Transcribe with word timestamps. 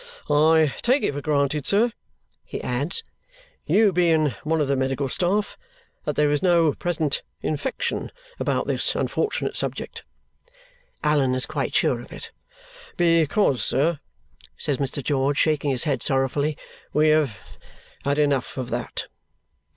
"I 0.31 0.73
take 0.81 1.03
it 1.03 1.13
for 1.13 1.21
granted, 1.21 1.67
sir," 1.67 1.91
he 2.43 2.59
adds, 2.63 3.03
"you 3.67 3.93
being 3.93 4.31
one 4.43 4.59
of 4.59 4.67
the 4.67 4.75
medical 4.75 5.07
staff, 5.07 5.59
that 6.05 6.15
there 6.15 6.31
is 6.31 6.41
no 6.41 6.73
present 6.73 7.21
infection 7.43 8.11
about 8.39 8.65
this 8.65 8.95
unfortunate 8.95 9.55
subject?" 9.55 10.03
Allan 11.03 11.35
is 11.35 11.45
quite 11.45 11.75
sure 11.75 11.99
of 12.01 12.11
it. 12.11 12.31
"Because, 12.97 13.63
sir," 13.63 13.99
says 14.57 14.79
Mr. 14.79 15.03
George, 15.03 15.37
shaking 15.37 15.69
his 15.69 15.83
head 15.83 16.01
sorrowfully, 16.01 16.57
"we 16.93 17.09
have 17.09 17.37
had 18.03 18.17
enough 18.17 18.57
of 18.57 18.71
that." 18.71 19.05